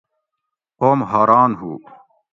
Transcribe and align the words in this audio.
قوم 0.79 0.99
حاران 1.11 1.51
ہُو 1.59 1.71